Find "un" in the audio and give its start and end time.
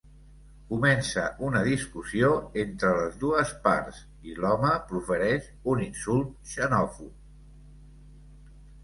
5.75-5.85